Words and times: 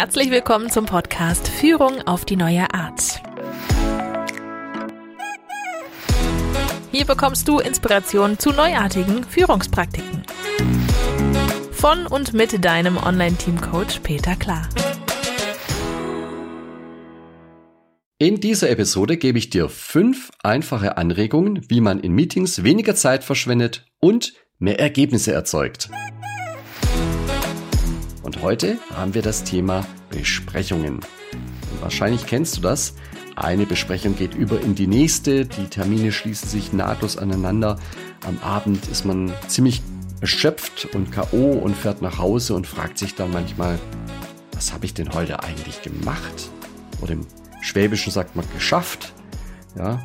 Herzlich 0.00 0.30
willkommen 0.30 0.70
zum 0.70 0.86
Podcast 0.86 1.48
Führung 1.48 2.02
auf 2.02 2.24
die 2.24 2.36
neue 2.36 2.72
Art. 2.72 3.20
Hier 6.92 7.04
bekommst 7.04 7.48
du 7.48 7.58
Inspiration 7.58 8.38
zu 8.38 8.52
neuartigen 8.52 9.24
Führungspraktiken. 9.24 10.22
Von 11.72 12.06
und 12.06 12.32
mit 12.32 12.64
deinem 12.64 12.96
Online-Team-Coach 12.96 13.98
Peter 14.04 14.36
Klar. 14.36 14.68
In 18.18 18.38
dieser 18.38 18.70
Episode 18.70 19.16
gebe 19.16 19.38
ich 19.38 19.50
dir 19.50 19.68
fünf 19.68 20.30
einfache 20.44 20.96
Anregungen, 20.96 21.68
wie 21.68 21.80
man 21.80 21.98
in 21.98 22.12
Meetings 22.12 22.62
weniger 22.62 22.94
Zeit 22.94 23.24
verschwendet 23.24 23.84
und 23.98 24.34
mehr 24.60 24.78
Ergebnisse 24.78 25.32
erzeugt. 25.32 25.90
Heute 28.40 28.78
haben 28.94 29.14
wir 29.14 29.22
das 29.22 29.42
Thema 29.42 29.84
Besprechungen. 30.10 31.00
Und 31.32 31.82
wahrscheinlich 31.82 32.24
kennst 32.24 32.56
du 32.56 32.60
das. 32.60 32.94
Eine 33.34 33.66
Besprechung 33.66 34.14
geht 34.14 34.36
über 34.36 34.60
in 34.60 34.76
die 34.76 34.86
nächste, 34.86 35.44
die 35.44 35.66
Termine 35.66 36.12
schließen 36.12 36.48
sich 36.48 36.72
nahtlos 36.72 37.16
aneinander. 37.16 37.80
Am 38.24 38.38
Abend 38.38 38.86
ist 38.86 39.04
man 39.04 39.32
ziemlich 39.48 39.82
erschöpft 40.20 40.88
und 40.94 41.10
KO 41.10 41.50
und 41.52 41.76
fährt 41.76 42.00
nach 42.00 42.18
Hause 42.18 42.54
und 42.54 42.68
fragt 42.68 42.98
sich 42.98 43.16
dann 43.16 43.32
manchmal, 43.32 43.76
was 44.52 44.72
habe 44.72 44.86
ich 44.86 44.94
denn 44.94 45.12
heute 45.12 45.42
eigentlich 45.42 45.82
gemacht? 45.82 46.50
Oder 47.00 47.14
im 47.14 47.26
Schwäbischen 47.60 48.12
sagt 48.12 48.36
man 48.36 48.44
geschafft. 48.54 49.14
Ja, 49.76 50.00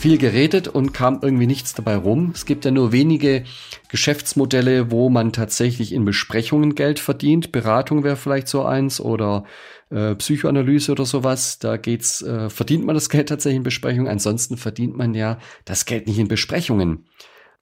viel 0.00 0.16
geredet 0.16 0.66
und 0.66 0.94
kam 0.94 1.20
irgendwie 1.20 1.46
nichts 1.46 1.74
dabei 1.74 1.94
rum. 1.94 2.32
Es 2.34 2.46
gibt 2.46 2.64
ja 2.64 2.70
nur 2.70 2.90
wenige 2.90 3.44
Geschäftsmodelle, 3.88 4.90
wo 4.90 5.10
man 5.10 5.34
tatsächlich 5.34 5.92
in 5.92 6.06
Besprechungen 6.06 6.74
Geld 6.74 6.98
verdient. 6.98 7.52
Beratung 7.52 8.02
wäre 8.02 8.16
vielleicht 8.16 8.48
so 8.48 8.64
eins 8.64 8.98
oder 8.98 9.44
äh, 9.90 10.14
Psychoanalyse 10.14 10.92
oder 10.92 11.04
sowas. 11.04 11.58
Da 11.58 11.76
geht's, 11.76 12.22
äh, 12.22 12.48
verdient 12.48 12.86
man 12.86 12.94
das 12.94 13.10
Geld 13.10 13.28
tatsächlich 13.28 13.58
in 13.58 13.62
Besprechungen. 13.62 14.08
Ansonsten 14.08 14.56
verdient 14.56 14.96
man 14.96 15.12
ja 15.12 15.38
das 15.66 15.84
Geld 15.84 16.06
nicht 16.06 16.18
in 16.18 16.28
Besprechungen. 16.28 17.06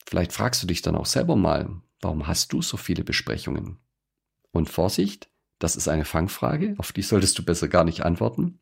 Vielleicht 0.07 0.33
fragst 0.33 0.63
du 0.63 0.69
dich 0.69 0.81
dann 0.81 0.95
auch 0.95 1.07
selber 1.07 1.35
mal, 1.35 1.69
warum 2.01 2.29
hast 2.29 2.53
du 2.53 2.63
so 2.63 2.77
viele 2.77 3.03
Besprechungen? 3.03 3.79
Und 4.53 4.71
Vorsicht, 4.71 5.29
das 5.59 5.75
ist 5.75 5.89
eine 5.89 6.05
Fangfrage, 6.05 6.77
auf 6.79 6.93
die 6.93 7.03
solltest 7.03 7.37
du 7.37 7.45
besser 7.45 7.67
gar 7.67 7.83
nicht 7.83 8.05
antworten. 8.05 8.61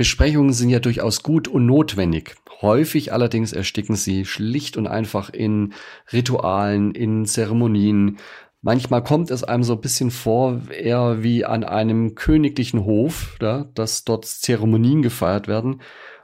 Besprechungen 0.00 0.54
sind 0.54 0.70
ja 0.70 0.78
durchaus 0.78 1.22
gut 1.22 1.46
und 1.46 1.66
notwendig. 1.66 2.36
Häufig 2.62 3.12
allerdings 3.12 3.52
ersticken 3.52 3.96
sie 3.96 4.24
schlicht 4.24 4.78
und 4.78 4.86
einfach 4.86 5.28
in 5.28 5.74
Ritualen, 6.10 6.92
in 6.92 7.26
Zeremonien. 7.26 8.16
Manchmal 8.62 9.04
kommt 9.04 9.30
es 9.30 9.44
einem 9.44 9.62
so 9.62 9.74
ein 9.74 9.82
bisschen 9.82 10.10
vor, 10.10 10.62
eher 10.70 11.22
wie 11.22 11.44
an 11.44 11.64
einem 11.64 12.14
königlichen 12.14 12.86
Hof, 12.86 13.36
ja, 13.42 13.64
dass 13.74 14.04
dort 14.04 14.24
Zeremonien 14.24 15.02
gefeiert 15.02 15.48
werden 15.48 15.82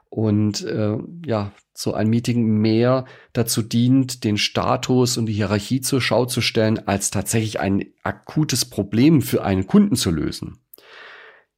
und 0.09 0.65
äh, 0.65 0.97
ja, 1.27 1.53
so 1.75 1.93
ein 1.93 2.09
Meeting 2.09 2.47
mehr 2.47 3.05
dazu 3.35 3.61
dient, 3.61 4.25
den 4.25 4.39
Status 4.39 5.19
und 5.19 5.27
die 5.27 5.35
Hierarchie 5.35 5.83
zur 5.83 6.01
Schau 6.01 6.25
zu 6.25 6.41
stellen, 6.41 6.89
als 6.89 7.11
tatsächlich 7.11 7.61
ein 7.61 7.85
akutes 8.03 8.65
Problem 8.65 9.21
für 9.21 9.45
einen 9.45 9.67
Kunden 9.67 9.97
zu 9.97 10.11
lösen. 10.11 10.61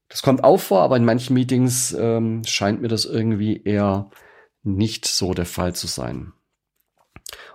Das 0.08 0.22
kommt 0.22 0.42
auch 0.42 0.58
vor, 0.58 0.82
aber 0.82 0.96
in 0.96 1.04
manchen 1.04 1.34
Meetings 1.34 1.92
ähm, 1.98 2.42
scheint 2.44 2.80
mir 2.80 2.88
das 2.88 3.04
irgendwie 3.04 3.62
eher 3.62 4.10
nicht 4.62 5.06
so 5.06 5.34
der 5.34 5.46
Fall 5.46 5.74
zu 5.74 5.86
sein. 5.86 6.32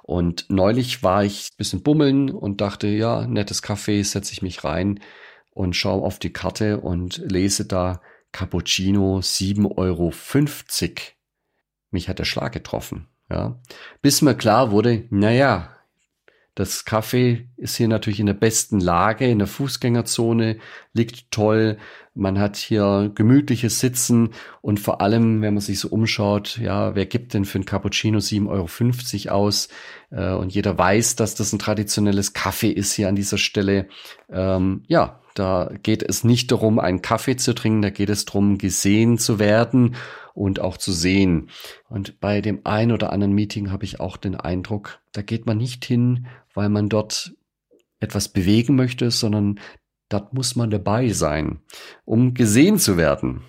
Und 0.04 0.46
neulich 0.50 1.02
war 1.02 1.24
ich 1.24 1.50
ein 1.52 1.58
bisschen 1.58 1.82
bummeln 1.82 2.30
und 2.30 2.62
dachte, 2.62 2.88
ja, 2.88 3.26
nettes 3.26 3.62
Kaffee, 3.62 4.04
setze 4.04 4.34
ich 4.34 4.42
mich 4.42 4.64
rein 4.64 5.00
und 5.52 5.76
schaue 5.76 6.04
auf 6.04 6.20
die 6.20 6.34
Karte 6.34 6.82
und 6.82 7.18
lese 7.18 7.66
da 7.66 8.02
Cappuccino 8.32 9.20
7,50 9.20 9.78
Euro. 9.78 10.12
Mich 11.92 12.10
hat 12.10 12.20
der 12.20 12.26
Schlag 12.26 12.52
getroffen. 12.52 13.08
Ja. 13.30 13.60
Bis 14.02 14.22
mir 14.22 14.36
klar 14.36 14.72
wurde, 14.72 15.06
naja, 15.10 15.76
das 16.56 16.86
Café 16.86 17.46
ist 17.58 17.78
hier 17.78 17.88
natürlich 17.88 18.20
in 18.20 18.28
der 18.28 18.34
besten 18.34 18.80
Lage, 18.80 19.26
in 19.28 19.40
der 19.40 19.48
Fußgängerzone, 19.48 20.58
liegt 20.94 21.32
toll. 21.32 21.78
Man 22.14 22.38
hat 22.38 22.58
hier 22.58 23.12
gemütliches 23.16 23.80
Sitzen 23.80 24.30
und 24.62 24.80
vor 24.80 25.02
allem, 25.02 25.42
wenn 25.42 25.56
man 25.56 25.62
sich 25.62 25.80
so 25.80 25.88
umschaut, 25.88 26.60
ja, 26.60 26.94
wer 26.94 27.08
gibt 27.08 27.34
denn 27.34 27.46
für 27.46 27.58
ein 27.58 27.66
Cappuccino 27.66 28.20
7,50 28.20 29.30
Euro 29.30 29.36
aus? 29.36 29.68
Äh, 30.12 30.34
und 30.34 30.54
jeder 30.54 30.78
weiß, 30.78 31.16
dass 31.16 31.34
das 31.34 31.54
ein 31.54 31.60
traditionelles 31.60 32.34
Kaffee 32.34 32.72
ist 32.72 32.94
hier 32.94 33.10
an 33.10 33.16
dieser 33.16 33.40
Stelle. 33.40 33.88
Ähm, 34.30 34.84
ja, 34.88 35.22
da 35.34 35.72
geht 35.82 36.04
es 36.04 36.24
nicht 36.24 36.52
darum, 36.52 36.78
einen 36.78 37.02
Kaffee 37.02 37.36
zu 37.36 37.56
trinken, 37.56 37.82
da 37.82 37.90
geht 37.90 38.10
es 38.10 38.26
darum, 38.26 38.60
gesehen 38.60 39.18
zu 39.18 39.40
werden 39.40 39.96
und 40.34 40.60
auch 40.60 40.78
zu 40.78 40.92
sehen. 40.92 41.50
Und 41.90 42.20
bei 42.20 42.42
dem 42.42 42.62
ein 42.64 42.92
oder 42.92 43.12
anderen 43.12 43.34
Meeting 43.34 43.72
habe 43.72 43.86
ich 43.86 44.00
auch 44.00 44.18
den 44.18 44.36
Eindruck, 44.36 45.00
da 45.12 45.22
geht 45.22 45.46
man 45.46 45.58
nicht 45.58 45.86
hin, 45.86 46.28
weil 46.54 46.70
man 46.70 46.90
dort 46.90 47.34
etwas 48.00 48.30
bewegen 48.30 48.76
möchte, 48.76 49.12
sondern 49.12 49.60
dort 50.10 50.34
muss 50.34 50.56
man 50.56 50.70
dabei 50.70 51.10
sein, 51.10 51.62
um 52.06 52.34
gesehen 52.34 52.78
zu 52.78 52.98
werden. 52.98 53.44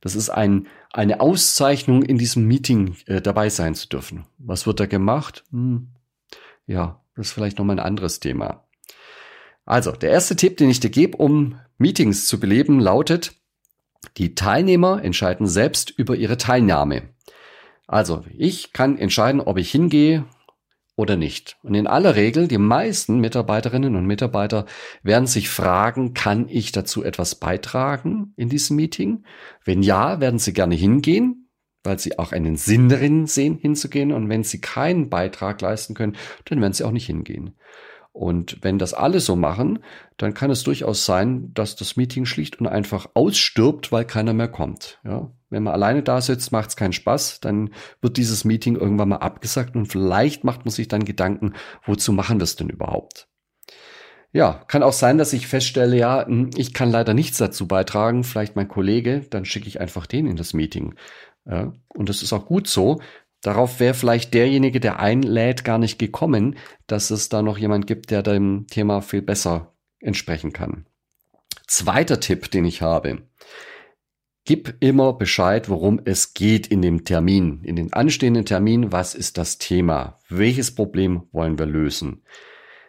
Das 0.00 0.14
ist 0.14 0.30
ein, 0.30 0.68
eine 0.92 1.20
Auszeichnung, 1.20 2.02
in 2.02 2.18
diesem 2.18 2.46
Meeting 2.46 2.96
äh, 3.06 3.20
dabei 3.20 3.50
sein 3.50 3.74
zu 3.74 3.88
dürfen. 3.88 4.24
Was 4.38 4.66
wird 4.66 4.80
da 4.80 4.86
gemacht? 4.86 5.44
Hm, 5.50 5.88
ja, 6.66 7.02
das 7.16 7.28
ist 7.28 7.32
vielleicht 7.32 7.58
nochmal 7.58 7.78
ein 7.78 7.86
anderes 7.86 8.20
Thema. 8.20 8.64
Also, 9.64 9.92
der 9.92 10.10
erste 10.10 10.36
Tipp, 10.36 10.56
den 10.56 10.70
ich 10.70 10.80
dir 10.80 10.90
gebe, 10.90 11.16
um 11.18 11.58
Meetings 11.76 12.26
zu 12.26 12.40
beleben, 12.40 12.80
lautet, 12.80 13.34
die 14.16 14.34
Teilnehmer 14.34 15.02
entscheiden 15.02 15.46
selbst 15.46 15.90
über 15.90 16.16
ihre 16.16 16.36
Teilnahme. 16.36 17.10
Also, 17.86 18.24
ich 18.36 18.72
kann 18.72 18.96
entscheiden, 18.98 19.40
ob 19.40 19.58
ich 19.58 19.70
hingehe 19.70 20.24
oder 20.98 21.16
nicht. 21.16 21.56
Und 21.62 21.74
in 21.74 21.86
aller 21.86 22.16
Regel, 22.16 22.48
die 22.48 22.58
meisten 22.58 23.20
Mitarbeiterinnen 23.20 23.94
und 23.94 24.04
Mitarbeiter 24.04 24.66
werden 25.04 25.28
sich 25.28 25.48
fragen, 25.48 26.12
kann 26.12 26.48
ich 26.48 26.72
dazu 26.72 27.04
etwas 27.04 27.36
beitragen 27.36 28.32
in 28.36 28.48
diesem 28.48 28.74
Meeting? 28.74 29.22
Wenn 29.64 29.84
ja, 29.84 30.20
werden 30.20 30.40
sie 30.40 30.52
gerne 30.52 30.74
hingehen, 30.74 31.48
weil 31.84 32.00
sie 32.00 32.18
auch 32.18 32.32
einen 32.32 32.56
Sinn 32.56 32.88
darin 32.88 33.26
sehen, 33.26 33.58
hinzugehen. 33.58 34.10
Und 34.10 34.28
wenn 34.28 34.42
sie 34.42 34.60
keinen 34.60 35.08
Beitrag 35.08 35.60
leisten 35.60 35.94
können, 35.94 36.16
dann 36.46 36.60
werden 36.60 36.72
sie 36.72 36.82
auch 36.82 36.90
nicht 36.90 37.06
hingehen. 37.06 37.54
Und 38.12 38.58
wenn 38.62 38.78
das 38.78 38.94
alle 38.94 39.20
so 39.20 39.36
machen, 39.36 39.78
dann 40.16 40.34
kann 40.34 40.50
es 40.50 40.64
durchaus 40.64 41.04
sein, 41.04 41.52
dass 41.54 41.76
das 41.76 41.96
Meeting 41.96 42.24
schlicht 42.24 42.58
und 42.60 42.66
einfach 42.66 43.06
ausstirbt, 43.14 43.92
weil 43.92 44.04
keiner 44.04 44.32
mehr 44.32 44.48
kommt. 44.48 44.98
Ja? 45.04 45.30
Wenn 45.50 45.62
man 45.62 45.74
alleine 45.74 46.02
da 46.02 46.20
sitzt, 46.20 46.50
macht 46.50 46.70
es 46.70 46.76
keinen 46.76 46.92
Spaß, 46.92 47.40
dann 47.40 47.70
wird 48.00 48.16
dieses 48.16 48.44
Meeting 48.44 48.76
irgendwann 48.76 49.10
mal 49.10 49.16
abgesagt 49.16 49.76
und 49.76 49.86
vielleicht 49.86 50.44
macht 50.44 50.64
man 50.64 50.72
sich 50.72 50.88
dann 50.88 51.04
Gedanken, 51.04 51.54
wozu 51.84 52.12
machen 52.12 52.38
wir 52.40 52.44
es 52.44 52.56
denn 52.56 52.68
überhaupt? 52.68 53.28
Ja, 54.30 54.62
kann 54.68 54.82
auch 54.82 54.92
sein, 54.92 55.16
dass 55.16 55.32
ich 55.32 55.46
feststelle, 55.46 55.96
ja, 55.96 56.26
hm, 56.26 56.50
ich 56.56 56.74
kann 56.74 56.90
leider 56.90 57.14
nichts 57.14 57.38
dazu 57.38 57.66
beitragen, 57.66 58.24
vielleicht 58.24 58.56
mein 58.56 58.68
Kollege, 58.68 59.24
dann 59.30 59.44
schicke 59.44 59.68
ich 59.68 59.80
einfach 59.80 60.06
den 60.06 60.26
in 60.26 60.36
das 60.36 60.52
Meeting. 60.52 60.94
Ja, 61.46 61.72
und 61.94 62.08
das 62.10 62.22
ist 62.22 62.34
auch 62.34 62.44
gut 62.44 62.68
so, 62.68 63.00
Darauf 63.42 63.78
wäre 63.78 63.94
vielleicht 63.94 64.34
derjenige, 64.34 64.80
der 64.80 64.98
einlädt, 64.98 65.64
gar 65.64 65.78
nicht 65.78 65.98
gekommen, 65.98 66.56
dass 66.86 67.10
es 67.10 67.28
da 67.28 67.42
noch 67.42 67.58
jemand 67.58 67.86
gibt, 67.86 68.10
der 68.10 68.22
dem 68.22 68.66
Thema 68.68 69.00
viel 69.00 69.22
besser 69.22 69.74
entsprechen 70.00 70.52
kann. 70.52 70.86
Zweiter 71.66 72.18
Tipp, 72.18 72.50
den 72.50 72.64
ich 72.64 72.82
habe. 72.82 73.22
Gib 74.44 74.76
immer 74.80 75.12
Bescheid, 75.12 75.68
worum 75.68 76.00
es 76.04 76.32
geht 76.32 76.66
in 76.68 76.80
dem 76.80 77.04
Termin, 77.04 77.62
in 77.64 77.76
den 77.76 77.92
anstehenden 77.92 78.46
Termin. 78.46 78.90
Was 78.92 79.14
ist 79.14 79.36
das 79.36 79.58
Thema? 79.58 80.18
Welches 80.30 80.74
Problem 80.74 81.24
wollen 81.32 81.58
wir 81.58 81.66
lösen? 81.66 82.22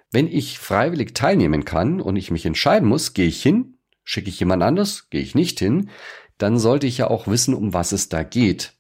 Wenn 0.10 0.28
ich 0.28 0.58
freiwillig 0.58 1.14
teilnehmen 1.14 1.66
kann 1.66 2.00
und 2.02 2.16
ich 2.16 2.32
mich 2.32 2.46
entscheiden 2.46 2.88
muss, 2.88 3.14
gehe 3.14 3.28
ich 3.28 3.44
hin, 3.44 3.78
schicke 4.04 4.30
ich 4.30 4.40
jemand 4.40 4.64
anders, 4.64 5.10
gehe 5.10 5.22
ich 5.22 5.36
nicht 5.36 5.60
hin, 5.60 5.90
dann 6.38 6.58
sollte 6.58 6.88
ich 6.88 6.98
ja 6.98 7.10
auch 7.10 7.28
wissen, 7.28 7.54
um 7.54 7.74
was 7.74 7.92
es 7.92 8.08
da 8.10 8.24
geht. 8.24 8.79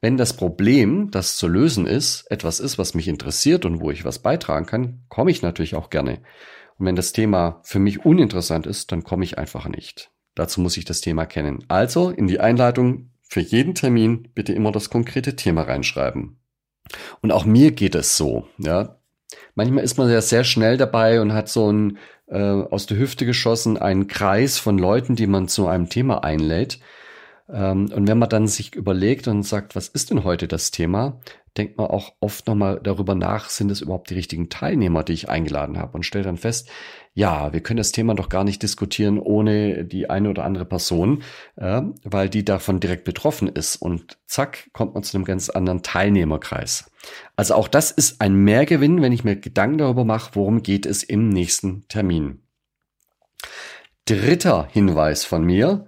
Wenn 0.00 0.16
das 0.16 0.34
Problem, 0.34 1.10
das 1.10 1.36
zu 1.36 1.46
lösen 1.46 1.86
ist, 1.86 2.24
etwas 2.30 2.58
ist, 2.58 2.78
was 2.78 2.94
mich 2.94 3.06
interessiert 3.06 3.64
und 3.66 3.80
wo 3.80 3.90
ich 3.90 4.04
was 4.04 4.18
beitragen 4.18 4.66
kann, 4.66 5.04
komme 5.08 5.30
ich 5.30 5.42
natürlich 5.42 5.74
auch 5.74 5.90
gerne. 5.90 6.22
Und 6.78 6.86
wenn 6.86 6.96
das 6.96 7.12
Thema 7.12 7.60
für 7.64 7.78
mich 7.78 8.04
uninteressant 8.04 8.66
ist, 8.66 8.92
dann 8.92 9.04
komme 9.04 9.24
ich 9.24 9.36
einfach 9.38 9.68
nicht. 9.68 10.10
Dazu 10.34 10.62
muss 10.62 10.78
ich 10.78 10.86
das 10.86 11.02
Thema 11.02 11.26
kennen. 11.26 11.64
Also 11.68 12.08
in 12.08 12.26
die 12.26 12.40
Einleitung 12.40 13.10
für 13.28 13.40
jeden 13.40 13.74
Termin 13.74 14.30
bitte 14.34 14.54
immer 14.54 14.72
das 14.72 14.88
konkrete 14.88 15.36
Thema 15.36 15.62
reinschreiben. 15.62 16.40
Und 17.20 17.32
auch 17.32 17.44
mir 17.44 17.72
geht 17.72 17.94
es 17.94 18.16
so, 18.16 18.48
ja. 18.58 18.96
Manchmal 19.54 19.84
ist 19.84 19.98
man 19.98 20.10
ja 20.10 20.22
sehr 20.22 20.44
schnell 20.44 20.76
dabei 20.76 21.20
und 21.20 21.34
hat 21.34 21.48
so 21.48 21.70
ein 21.70 21.98
äh, 22.26 22.38
aus 22.38 22.86
der 22.86 22.96
Hüfte 22.96 23.26
geschossen 23.26 23.76
einen 23.76 24.06
Kreis 24.06 24.58
von 24.58 24.78
Leuten, 24.78 25.14
die 25.14 25.26
man 25.26 25.46
zu 25.46 25.66
einem 25.66 25.88
Thema 25.88 26.24
einlädt. 26.24 26.80
Ähm, 27.52 27.90
und 27.92 28.08
wenn 28.08 28.18
man 28.18 28.28
dann 28.28 28.46
sich 28.46 28.74
überlegt 28.74 29.28
und 29.28 29.42
sagt, 29.42 29.76
was 29.76 29.88
ist 29.88 30.10
denn 30.10 30.24
heute 30.24 30.48
das 30.48 30.70
Thema, 30.70 31.20
denkt 31.56 31.78
man 31.78 31.88
auch 31.88 32.12
oft 32.20 32.46
nochmal 32.46 32.80
darüber 32.82 33.14
nach, 33.14 33.48
sind 33.50 33.70
es 33.70 33.80
überhaupt 33.80 34.10
die 34.10 34.14
richtigen 34.14 34.48
Teilnehmer, 34.48 35.02
die 35.02 35.14
ich 35.14 35.28
eingeladen 35.28 35.78
habe 35.78 35.94
und 35.94 36.04
stellt 36.04 36.26
dann 36.26 36.36
fest, 36.36 36.70
ja, 37.12 37.52
wir 37.52 37.60
können 37.60 37.78
das 37.78 37.90
Thema 37.90 38.14
doch 38.14 38.28
gar 38.28 38.44
nicht 38.44 38.62
diskutieren 38.62 39.18
ohne 39.18 39.84
die 39.84 40.08
eine 40.08 40.30
oder 40.30 40.44
andere 40.44 40.64
Person, 40.64 41.22
äh, 41.56 41.82
weil 42.04 42.28
die 42.28 42.44
davon 42.44 42.78
direkt 42.78 43.04
betroffen 43.04 43.48
ist 43.48 43.76
und 43.76 44.18
zack, 44.26 44.70
kommt 44.72 44.94
man 44.94 45.02
zu 45.02 45.16
einem 45.16 45.24
ganz 45.24 45.50
anderen 45.50 45.82
Teilnehmerkreis. 45.82 46.90
Also 47.34 47.54
auch 47.54 47.68
das 47.68 47.90
ist 47.90 48.20
ein 48.20 48.34
Mehrgewinn, 48.36 49.02
wenn 49.02 49.12
ich 49.12 49.24
mir 49.24 49.36
Gedanken 49.36 49.78
darüber 49.78 50.04
mache, 50.04 50.30
worum 50.34 50.62
geht 50.62 50.86
es 50.86 51.02
im 51.02 51.28
nächsten 51.30 51.86
Termin. 51.88 52.42
Dritter 54.04 54.68
Hinweis 54.70 55.24
von 55.24 55.44
mir, 55.44 55.86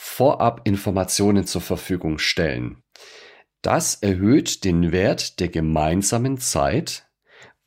vorab 0.00 0.60
Informationen 0.62 1.44
zur 1.44 1.60
Verfügung 1.60 2.18
stellen. 2.18 2.84
Das 3.62 3.96
erhöht 3.96 4.62
den 4.62 4.92
Wert 4.92 5.40
der 5.40 5.48
gemeinsamen 5.48 6.38
Zeit, 6.38 7.08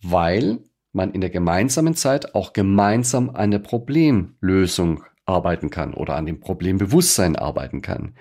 weil 0.01 0.59
man 0.93 1.11
in 1.11 1.19
der 1.19 1.29
gemeinsamen 1.29 1.93
Zeit 1.93 2.33
auch 2.33 2.53
gemeinsam 2.53 3.31
an 3.31 3.51
der 3.51 3.59
Problemlösung 3.59 5.03
arbeiten 5.25 5.69
kann 5.69 5.93
oder 5.93 6.15
an 6.15 6.25
dem 6.25 6.39
Problembewusstsein 6.39 7.35
arbeiten 7.35 7.81
kann. 7.81 8.15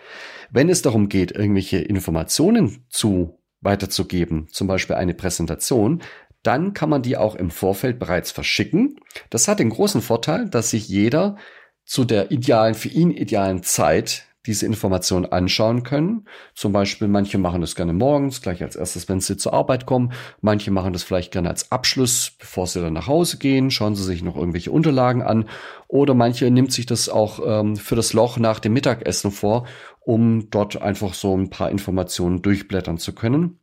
Wenn 0.51 0.69
es 0.69 0.83
darum 0.83 1.09
geht, 1.09 1.31
irgendwelche 1.31 1.79
Informationen 1.79 2.85
zu 2.89 3.39
weiterzugeben, 3.61 4.49
zum 4.51 4.67
Beispiel 4.67 4.97
eine 4.97 5.15
Präsentation, 5.15 6.03
dann 6.43 6.75
kann 6.75 6.91
man 6.91 7.03
die 7.03 7.17
auch 7.17 7.37
im 7.37 7.53
Vorfeld 7.53 8.01
bereits 8.01 8.33
verschicken. 8.33 8.97
Das 9.31 9.47
hat 9.47 9.61
den 9.61 9.71
großen 9.71 10.03
Vorteil, 10.03 10.49
dass 10.49 10.71
sich 10.71 10.89
jeder 10.89 11.37
zu 11.85 12.05
der 12.05 12.31
idealen, 12.31 12.75
für 12.75 12.89
ihn 12.89 13.11
idealen 13.11 13.63
Zeit 13.63 14.27
diese 14.47 14.65
Informationen 14.65 15.27
anschauen 15.27 15.83
können. 15.83 16.25
Zum 16.55 16.73
Beispiel, 16.73 17.09
manche 17.09 17.37
machen 17.37 17.61
das 17.61 17.75
gerne 17.75 17.93
morgens, 17.93 18.41
gleich 18.41 18.63
als 18.63 18.75
erstes, 18.75 19.09
wenn 19.09 19.21
sie 19.21 19.37
zur 19.37 19.53
Arbeit 19.53 19.85
kommen. 19.85 20.13
Manche 20.41 20.71
machen 20.71 20.95
das 20.95 21.03
vielleicht 21.03 21.33
gerne 21.33 21.51
als 21.51 21.71
Abschluss, 21.71 22.33
bevor 22.39 22.67
sie 22.67 22.81
dann 22.81 22.95
nach 22.95 23.07
Hause 23.07 23.37
gehen, 23.37 23.71
schauen 23.71 23.95
sie 23.95 24.05
sich 24.05 24.23
noch 24.23 24.37
irgendwelche 24.37 24.71
Unterlagen 24.71 25.23
an. 25.23 25.49
Oder 25.89 26.15
manche 26.15 26.51
nimmt 26.51 26.73
sich 26.73 26.87
das 26.87 27.11
auch 27.11 27.41
ähm, 27.45 27.77
für 27.77 27.97
das 27.97 28.15
Loch 28.15 28.39
nach 28.39 28.61
dem 28.61 28.73
Mittagessen 28.73 29.31
vor, 29.31 29.67
um 30.01 30.49
dort 30.49 30.81
einfach 30.81 31.13
so 31.13 31.37
ein 31.37 31.51
paar 31.51 31.71
Informationen 31.71 32.41
durchblättern 32.41 32.97
zu 32.97 33.15
können. 33.15 33.59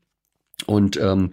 Und 0.67 0.97
ähm, 0.97 1.31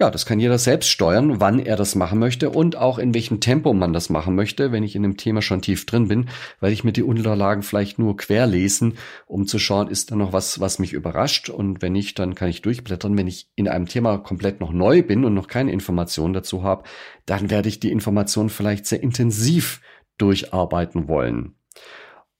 ja, 0.00 0.10
das 0.10 0.26
kann 0.26 0.38
jeder 0.38 0.58
selbst 0.58 0.88
steuern, 0.90 1.40
wann 1.40 1.58
er 1.58 1.74
das 1.74 1.96
machen 1.96 2.20
möchte 2.20 2.50
und 2.50 2.76
auch 2.76 2.98
in 2.98 3.14
welchem 3.14 3.40
Tempo 3.40 3.74
man 3.74 3.92
das 3.92 4.10
machen 4.10 4.36
möchte, 4.36 4.70
wenn 4.70 4.84
ich 4.84 4.94
in 4.94 5.02
dem 5.02 5.16
Thema 5.16 5.42
schon 5.42 5.60
tief 5.60 5.86
drin 5.86 6.06
bin, 6.06 6.28
weil 6.60 6.72
ich 6.72 6.84
mir 6.84 6.92
die 6.92 7.02
Unterlagen 7.02 7.64
vielleicht 7.64 7.98
nur 7.98 8.16
quer 8.16 8.46
lesen, 8.46 8.96
um 9.26 9.48
zu 9.48 9.58
schauen, 9.58 9.88
ist 9.88 10.12
da 10.12 10.16
noch 10.16 10.32
was, 10.32 10.60
was 10.60 10.78
mich 10.78 10.92
überrascht 10.92 11.48
und 11.48 11.82
wenn 11.82 11.94
nicht, 11.94 12.16
dann 12.20 12.36
kann 12.36 12.48
ich 12.48 12.62
durchblättern. 12.62 13.18
Wenn 13.18 13.26
ich 13.26 13.50
in 13.56 13.66
einem 13.66 13.86
Thema 13.86 14.18
komplett 14.18 14.60
noch 14.60 14.72
neu 14.72 15.02
bin 15.02 15.24
und 15.24 15.34
noch 15.34 15.48
keine 15.48 15.72
Informationen 15.72 16.32
dazu 16.32 16.62
habe, 16.62 16.84
dann 17.26 17.50
werde 17.50 17.68
ich 17.68 17.80
die 17.80 17.90
Informationen 17.90 18.50
vielleicht 18.50 18.86
sehr 18.86 19.02
intensiv 19.02 19.80
durcharbeiten 20.16 21.08
wollen. 21.08 21.56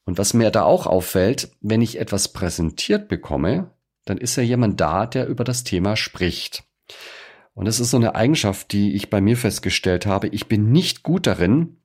Und 0.05 0.17
was 0.17 0.33
mir 0.33 0.51
da 0.53 0.63
auch 0.63 0.87
auffällt, 0.87 1.51
wenn 1.61 1.83
ich 1.83 1.99
etwas 1.99 2.33
präsentiert 2.33 3.09
bekomme, 3.09 3.73
dann 4.05 4.17
ist 4.17 4.37
ja 4.37 4.45
jemand 4.45 4.81
da, 4.81 5.07
der 5.07 5.27
über 5.27 5.43
das 5.43 5.65
Thema 5.65 5.97
spricht. 5.97 6.63
Und 7.59 7.67
es 7.67 7.81
ist 7.81 7.91
so 7.91 7.97
eine 7.97 8.15
Eigenschaft, 8.15 8.71
die 8.71 8.95
ich 8.95 9.11
bei 9.11 9.21
mir 9.21 9.37
festgestellt 9.37 10.07
habe. 10.07 10.29
Ich 10.29 10.47
bin 10.47 10.71
nicht 10.71 11.03
gut 11.03 11.27
darin, 11.27 11.79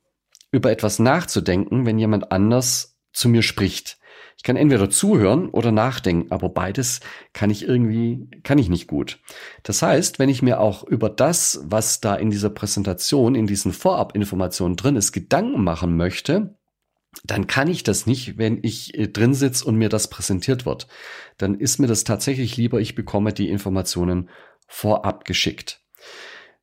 über 0.52 0.72
etwas 0.72 1.00
nachzudenken, 1.00 1.88
wenn 1.88 1.98
jemand 1.98 2.32
anders 2.32 3.00
zu 3.12 3.28
mir 3.28 3.42
spricht. 3.42 3.98
Ich 4.38 4.44
kann 4.44 4.56
entweder 4.56 4.92
zuhören 4.92 5.50
oder 5.50 5.72
nachdenken, 5.72 6.32
aber 6.32 6.50
beides 6.50 7.00
kann 7.34 7.50
ich 7.50 7.68
irgendwie, 7.68 8.30
kann 8.44 8.60
ich 8.60 8.70
nicht 8.70 8.86
gut. 8.86 9.18
Das 9.64 9.82
heißt, 9.82 10.20
wenn 10.20 10.30
ich 10.30 10.44
mir 10.44 10.60
auch 10.60 10.84
über 10.84 11.10
das, 11.10 11.62
was 11.64 12.00
da 12.02 12.14
in 12.14 12.30
dieser 12.30 12.52
Präsentation, 12.52 13.34
in 13.34 13.48
diesen 13.48 13.74
Vorabinformationen 13.74 14.78
drin 14.78 14.96
ist, 14.96 15.12
Gedanken 15.12 15.64
machen 15.64 15.98
möchte, 15.98 16.56
dann 17.24 17.48
kann 17.48 17.68
ich 17.68 17.82
das 17.82 18.06
nicht, 18.06 18.38
wenn 18.38 18.60
ich 18.62 18.96
äh, 18.96 19.08
drin 19.08 19.34
sitze 19.34 19.66
und 19.66 19.76
mir 19.76 19.90
das 19.90 20.08
präsentiert 20.08 20.68
wird. 20.68 20.88
Dann 21.38 21.56
ist 21.56 21.80
mir 21.80 21.88
das 21.88 22.04
tatsächlich 22.04 22.58
lieber, 22.58 22.80
ich 22.80 22.94
bekomme 22.94 23.34
die 23.34 23.50
Informationen 23.50 24.30
vorab 24.68 25.26
geschickt. 25.26 25.82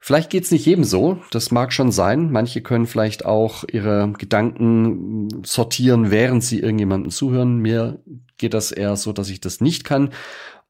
Vielleicht 0.02 0.30
geht's 0.30 0.50
nicht 0.50 0.64
jedem 0.64 0.84
so, 0.84 1.20
das 1.30 1.50
mag 1.50 1.74
schon 1.74 1.92
sein. 1.92 2.30
Manche 2.32 2.62
können 2.62 2.86
vielleicht 2.86 3.26
auch 3.26 3.64
ihre 3.70 4.12
Gedanken 4.16 5.44
sortieren, 5.44 6.10
während 6.10 6.42
sie 6.42 6.60
irgendjemandem 6.60 7.10
zuhören. 7.10 7.58
Mir 7.58 8.02
geht 8.38 8.54
das 8.54 8.72
eher 8.72 8.96
so, 8.96 9.12
dass 9.12 9.28
ich 9.28 9.40
das 9.40 9.60
nicht 9.60 9.84
kann. 9.84 10.10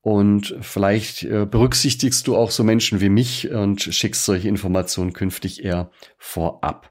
Und 0.03 0.57
vielleicht 0.63 1.23
äh, 1.23 1.47
berücksichtigst 1.47 2.27
du 2.27 2.37
auch 2.37 2.51
so 2.51 2.65
Menschen 2.65 3.01
wie 3.01 3.11
mich 3.11 3.51
und 3.51 3.83
schickst 3.83 4.25
solche 4.25 4.49
Informationen 4.49 5.13
künftig 5.13 5.63
eher 5.63 5.91
vorab. 6.19 6.91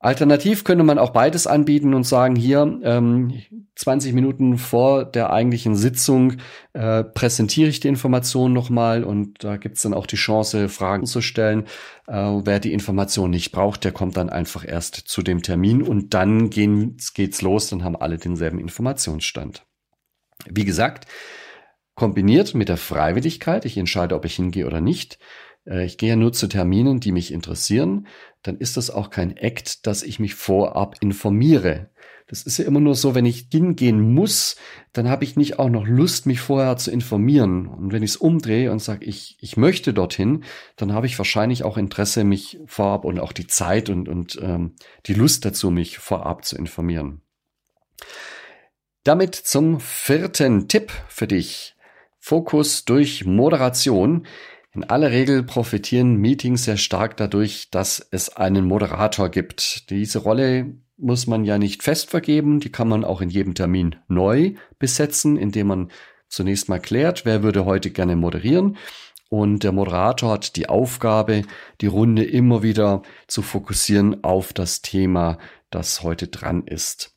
Alternativ 0.00 0.64
könnte 0.64 0.82
man 0.82 0.98
auch 0.98 1.10
beides 1.10 1.46
anbieten 1.46 1.94
und 1.94 2.04
sagen, 2.04 2.34
hier 2.34 2.80
ähm, 2.82 3.34
20 3.76 4.12
Minuten 4.12 4.58
vor 4.58 5.04
der 5.04 5.30
eigentlichen 5.30 5.74
Sitzung 5.74 6.34
äh, 6.74 7.02
präsentiere 7.04 7.70
ich 7.70 7.80
die 7.80 7.88
Information 7.88 8.52
nochmal 8.52 9.02
und 9.02 9.42
da 9.42 9.56
gibt's 9.56 9.82
dann 9.82 9.94
auch 9.94 10.06
die 10.06 10.16
Chance, 10.16 10.68
Fragen 10.68 11.06
zu 11.06 11.22
stellen. 11.22 11.64
Äh, 12.06 12.12
wer 12.14 12.60
die 12.60 12.72
Information 12.72 13.30
nicht 13.30 13.50
braucht, 13.50 13.84
der 13.84 13.92
kommt 13.92 14.16
dann 14.16 14.28
einfach 14.28 14.66
erst 14.66 14.96
zu 14.96 15.22
dem 15.22 15.42
Termin 15.42 15.82
und 15.82 16.12
dann 16.12 16.50
gehen, 16.50 16.98
geht's 17.14 17.40
los, 17.40 17.68
dann 17.68 17.82
haben 17.82 17.96
alle 17.96 18.18
denselben 18.18 18.58
Informationsstand. 18.58 19.64
Wie 20.48 20.64
gesagt, 20.64 21.06
kombiniert 21.94 22.54
mit 22.54 22.68
der 22.68 22.76
Freiwilligkeit, 22.76 23.64
ich 23.64 23.78
entscheide, 23.78 24.14
ob 24.14 24.24
ich 24.24 24.36
hingehe 24.36 24.66
oder 24.66 24.80
nicht, 24.80 25.18
ich 25.66 25.98
gehe 25.98 26.10
ja 26.10 26.16
nur 26.16 26.32
zu 26.32 26.48
Terminen, 26.48 27.00
die 27.00 27.12
mich 27.12 27.32
interessieren, 27.32 28.06
dann 28.42 28.58
ist 28.58 28.76
das 28.76 28.90
auch 28.90 29.10
kein 29.10 29.36
Act, 29.36 29.86
dass 29.86 30.02
ich 30.02 30.18
mich 30.18 30.34
vorab 30.34 30.96
informiere. 31.00 31.90
Das 32.28 32.42
ist 32.42 32.58
ja 32.58 32.64
immer 32.64 32.80
nur 32.80 32.94
so, 32.94 33.14
wenn 33.14 33.26
ich 33.26 33.48
hingehen 33.52 34.00
muss, 34.00 34.56
dann 34.92 35.08
habe 35.08 35.24
ich 35.24 35.36
nicht 35.36 35.58
auch 35.58 35.68
noch 35.68 35.86
Lust, 35.86 36.24
mich 36.24 36.40
vorher 36.40 36.76
zu 36.78 36.90
informieren. 36.90 37.66
Und 37.66 37.92
wenn 37.92 38.02
ich 38.02 38.12
es 38.12 38.16
umdrehe 38.16 38.72
und 38.72 38.80
sage, 38.80 39.04
ich, 39.04 39.36
ich 39.40 39.56
möchte 39.56 39.92
dorthin, 39.92 40.44
dann 40.76 40.94
habe 40.94 41.06
ich 41.06 41.18
wahrscheinlich 41.18 41.62
auch 41.62 41.76
Interesse, 41.76 42.24
mich 42.24 42.58
vorab 42.66 43.04
und 43.04 43.20
auch 43.20 43.32
die 43.32 43.46
Zeit 43.46 43.90
und, 43.90 44.08
und 44.08 44.38
ähm, 44.42 44.76
die 45.06 45.14
Lust 45.14 45.44
dazu, 45.44 45.70
mich 45.70 45.98
vorab 45.98 46.44
zu 46.44 46.56
informieren. 46.56 47.20
Damit 49.04 49.34
zum 49.34 49.78
vierten 49.80 50.68
Tipp 50.68 50.92
für 51.08 51.26
dich. 51.26 51.74
Fokus 52.18 52.84
durch 52.84 53.24
Moderation. 53.26 54.26
In 54.74 54.84
aller 54.84 55.10
Regel 55.10 55.42
profitieren 55.42 56.16
Meetings 56.16 56.64
sehr 56.64 56.78
stark 56.78 57.18
dadurch, 57.18 57.68
dass 57.70 58.06
es 58.10 58.30
einen 58.30 58.64
Moderator 58.64 59.28
gibt. 59.28 59.90
Diese 59.90 60.20
Rolle 60.20 60.76
muss 60.96 61.26
man 61.26 61.44
ja 61.44 61.58
nicht 61.58 61.82
fest 61.82 62.08
vergeben, 62.08 62.58
die 62.58 62.72
kann 62.72 62.88
man 62.88 63.04
auch 63.04 63.20
in 63.20 63.28
jedem 63.28 63.54
Termin 63.54 63.96
neu 64.08 64.54
besetzen, 64.78 65.36
indem 65.36 65.66
man 65.66 65.90
zunächst 66.28 66.70
mal 66.70 66.80
klärt, 66.80 67.26
wer 67.26 67.42
würde 67.42 67.66
heute 67.66 67.90
gerne 67.90 68.16
moderieren. 68.16 68.78
Und 69.28 69.62
der 69.62 69.72
Moderator 69.72 70.32
hat 70.32 70.56
die 70.56 70.70
Aufgabe, 70.70 71.42
die 71.82 71.86
Runde 71.86 72.24
immer 72.24 72.62
wieder 72.62 73.02
zu 73.26 73.42
fokussieren 73.42 74.24
auf 74.24 74.54
das 74.54 74.80
Thema, 74.80 75.38
das 75.70 76.02
heute 76.02 76.28
dran 76.28 76.66
ist. 76.66 77.11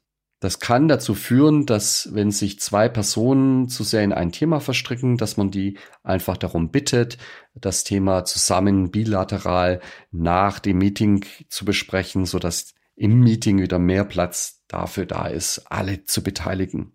Das 0.45 0.59
kann 0.59 0.87
dazu 0.87 1.15
führen, 1.15 1.65
dass 1.65 2.09
wenn 2.13 2.29
sich 2.29 2.59
zwei 2.59 2.87
Personen 2.87 3.67
zu 3.67 3.83
sehr 3.83 4.03
in 4.03 4.13
ein 4.13 4.31
Thema 4.31 4.59
verstricken, 4.59 5.17
dass 5.17 5.37
man 5.37 5.49
die 5.49 5.79
einfach 6.03 6.37
darum 6.37 6.69
bittet, 6.69 7.17
das 7.55 7.83
Thema 7.83 8.25
zusammen 8.25 8.91
bilateral 8.91 9.81
nach 10.11 10.59
dem 10.59 10.77
Meeting 10.77 11.25
zu 11.49 11.65
besprechen, 11.65 12.27
so 12.27 12.37
dass 12.37 12.75
im 12.95 13.21
Meeting 13.21 13.59
wieder 13.59 13.79
mehr 13.79 14.05
Platz 14.05 14.61
dafür 14.67 15.07
da 15.07 15.25
ist, 15.25 15.63
alle 15.71 16.03
zu 16.03 16.21
beteiligen. 16.21 16.91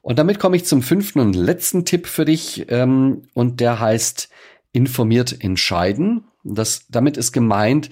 Und 0.00 0.18
damit 0.18 0.38
komme 0.38 0.56
ich 0.56 0.64
zum 0.64 0.80
fünften 0.80 1.20
und 1.20 1.36
letzten 1.36 1.84
Tipp 1.84 2.06
für 2.06 2.24
dich, 2.24 2.64
ähm, 2.70 3.28
und 3.34 3.60
der 3.60 3.78
heißt 3.78 4.30
informiert 4.72 5.44
entscheiden. 5.44 6.24
Das, 6.44 6.86
damit 6.88 7.18
ist 7.18 7.32
gemeint, 7.32 7.90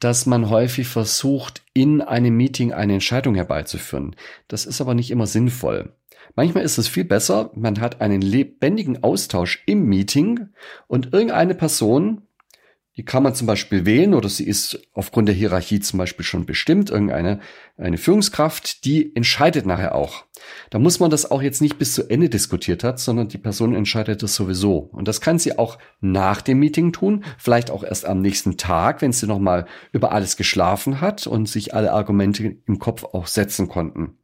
dass 0.00 0.26
man 0.26 0.50
häufig 0.50 0.88
versucht, 0.88 1.62
in 1.72 2.02
einem 2.02 2.36
Meeting 2.36 2.72
eine 2.72 2.94
Entscheidung 2.94 3.34
herbeizuführen. 3.34 4.16
Das 4.48 4.66
ist 4.66 4.80
aber 4.80 4.94
nicht 4.94 5.10
immer 5.10 5.26
sinnvoll. 5.26 5.94
Manchmal 6.34 6.64
ist 6.64 6.78
es 6.78 6.88
viel 6.88 7.04
besser, 7.04 7.50
man 7.54 7.80
hat 7.80 8.00
einen 8.00 8.22
lebendigen 8.22 9.02
Austausch 9.02 9.62
im 9.66 9.84
Meeting 9.84 10.48
und 10.86 11.12
irgendeine 11.12 11.54
Person 11.54 12.22
die 13.00 13.04
kann 13.06 13.22
man 13.22 13.34
zum 13.34 13.46
Beispiel 13.46 13.86
wählen 13.86 14.12
oder 14.12 14.28
sie 14.28 14.46
ist 14.46 14.78
aufgrund 14.92 15.26
der 15.26 15.34
Hierarchie 15.34 15.80
zum 15.80 15.98
Beispiel 15.98 16.24
schon 16.24 16.44
bestimmt, 16.44 16.90
irgendeine 16.90 17.40
eine 17.78 17.96
Führungskraft, 17.96 18.84
die 18.84 19.16
entscheidet 19.16 19.64
nachher 19.64 19.94
auch. 19.94 20.24
Da 20.70 20.78
muss 20.78 21.00
man 21.00 21.10
das 21.10 21.30
auch 21.30 21.42
jetzt 21.42 21.60
nicht 21.60 21.78
bis 21.78 21.94
zu 21.94 22.08
Ende 22.08 22.28
diskutiert 22.28 22.84
hat, 22.84 22.98
sondern 22.98 23.28
die 23.28 23.38
Person 23.38 23.74
entscheidet 23.74 24.22
das 24.22 24.34
sowieso. 24.34 24.78
Und 24.78 25.08
das 25.08 25.20
kann 25.20 25.38
sie 25.38 25.58
auch 25.58 25.78
nach 26.00 26.42
dem 26.42 26.58
Meeting 26.58 26.92
tun, 26.92 27.24
vielleicht 27.38 27.70
auch 27.70 27.84
erst 27.84 28.04
am 28.06 28.20
nächsten 28.20 28.56
Tag, 28.56 29.02
wenn 29.02 29.12
sie 29.12 29.26
nochmal 29.26 29.66
über 29.92 30.12
alles 30.12 30.36
geschlafen 30.36 31.00
hat 31.00 31.26
und 31.26 31.48
sich 31.48 31.74
alle 31.74 31.92
Argumente 31.92 32.56
im 32.66 32.78
Kopf 32.78 33.04
auch 33.04 33.26
setzen 33.26 33.68
konnten. 33.68 34.18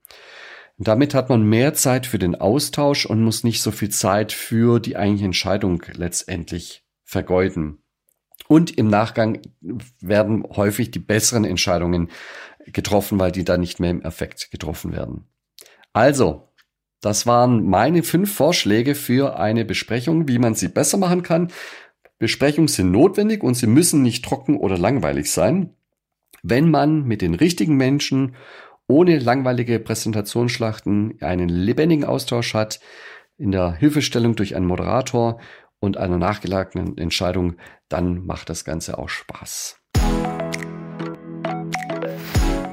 Damit 0.79 1.15
hat 1.15 1.31
man 1.31 1.43
mehr 1.43 1.73
Zeit 1.75 2.07
für 2.07 2.19
den 2.19 2.35
Austausch 2.35 3.07
und 3.07 3.23
muss 3.23 3.45
nicht 3.45 3.63
so 3.63 3.71
viel 3.71 3.89
Zeit 3.89 4.33
für 4.33 4.79
die 4.79 4.97
eigentliche 4.97 5.25
Entscheidung 5.25 5.83
letztendlich 5.95 6.85
vergeuden. 7.03 7.79
Und 8.49 8.77
im 8.77 8.89
Nachgang 8.89 9.41
werden 10.01 10.45
häufig 10.45 10.91
die 10.91 10.99
besseren 10.99 11.45
Entscheidungen 11.45 12.11
getroffen, 12.67 13.19
weil 13.19 13.33
die 13.33 13.45
dann 13.45 13.61
nicht 13.61 13.81
mehr 13.81 13.91
im 13.91 14.03
Effekt 14.03 14.51
getroffen 14.51 14.93
werden. 14.93 15.27
Also, 15.97 16.53
das 17.01 17.27
waren 17.27 17.65
meine 17.71 18.03
fünf 18.03 18.35
Vorschläge 18.35 18.95
für 18.95 19.39
eine 19.39 19.65
Besprechung, 19.65 20.29
wie 20.29 20.39
man 20.39 20.55
sie 20.55 20.69
besser 20.69 20.99
machen 20.99 21.23
kann. 21.23 21.51
Besprechungen 22.19 22.69
sind 22.69 22.91
notwendig 22.91 23.43
und 23.43 23.55
sie 23.55 23.67
müssen 23.67 24.03
nicht 24.03 24.23
trocken 24.23 24.59
oder 24.59 24.77
langweilig 24.77 25.33
sein. 25.33 25.75
Wenn 26.43 26.71
man 26.71 27.05
mit 27.05 27.23
den 27.23 27.33
richtigen 27.33 27.79
Menschen 27.79 28.37
ohne 28.87 29.19
langweilige 29.19 29.81
Präsentationsschlachten 29.81 31.17
einen 31.23 31.49
lebendigen 31.49 32.05
Austausch 32.05 32.53
hat, 32.53 32.79
in 33.39 33.51
der 33.51 33.73
Hilfestellung 33.73 34.37
durch 34.37 34.55
einen 34.55 34.67
Moderator 34.67 35.41
und 35.81 35.97
einer 35.97 36.19
nachgelagenen 36.19 36.99
Entscheidung, 36.99 37.57
dann 37.89 38.27
macht 38.27 38.51
das 38.51 38.67
Ganze 38.67 38.99
auch 38.99 39.09
Spaß. 39.09 39.81